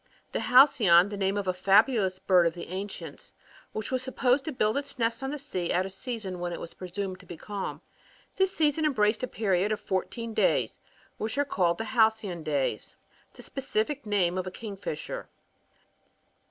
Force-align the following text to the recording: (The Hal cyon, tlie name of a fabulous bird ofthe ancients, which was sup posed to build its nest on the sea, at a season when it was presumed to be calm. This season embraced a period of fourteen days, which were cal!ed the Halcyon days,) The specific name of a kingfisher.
(The 0.31 0.39
Hal 0.39 0.65
cyon, 0.65 1.11
tlie 1.11 1.17
name 1.19 1.37
of 1.37 1.47
a 1.47 1.53
fabulous 1.53 2.17
bird 2.17 2.51
ofthe 2.51 2.65
ancients, 2.67 3.33
which 3.71 3.91
was 3.91 4.01
sup 4.01 4.15
posed 4.15 4.43
to 4.45 4.51
build 4.51 4.75
its 4.75 4.97
nest 4.97 5.21
on 5.21 5.29
the 5.29 5.37
sea, 5.37 5.71
at 5.71 5.85
a 5.85 5.91
season 5.91 6.39
when 6.39 6.51
it 6.51 6.59
was 6.59 6.73
presumed 6.73 7.19
to 7.19 7.27
be 7.27 7.37
calm. 7.37 7.81
This 8.37 8.51
season 8.51 8.83
embraced 8.83 9.21
a 9.21 9.27
period 9.27 9.71
of 9.71 9.79
fourteen 9.79 10.33
days, 10.33 10.79
which 11.19 11.37
were 11.37 11.45
cal!ed 11.45 11.77
the 11.77 11.83
Halcyon 11.93 12.41
days,) 12.41 12.95
The 13.35 13.43
specific 13.43 14.07
name 14.07 14.39
of 14.39 14.47
a 14.47 14.51
kingfisher. 14.51 15.29